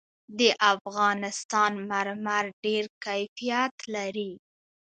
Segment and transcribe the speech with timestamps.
[0.39, 0.41] د
[0.73, 4.31] افغانستان مرمر ډېر کیفیت لري.